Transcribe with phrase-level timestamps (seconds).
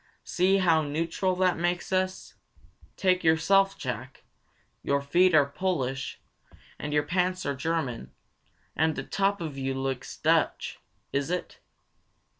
[0.23, 2.33] See how neutral that makes us!
[2.97, 4.23] Take yourself, Jack.
[4.81, 6.19] Your feet are Polish,
[6.79, 8.11] and your pants are German,
[8.75, 10.79] and the top of you looks Dutch.
[11.13, 11.59] Is it?"